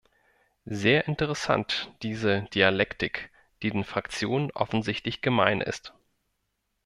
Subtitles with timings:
[0.65, 3.29] Sehr interessant diese Dialektik,
[3.61, 5.93] die den Fraktionen offensichtlich gemein ist!